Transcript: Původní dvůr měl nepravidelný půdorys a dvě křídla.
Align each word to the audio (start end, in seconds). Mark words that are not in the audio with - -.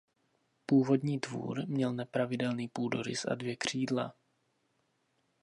Původní 0.65 1.19
dvůr 1.19 1.65
měl 1.67 1.93
nepravidelný 1.93 2.67
půdorys 2.67 3.25
a 3.25 3.35
dvě 3.35 3.55
křídla. 3.55 4.13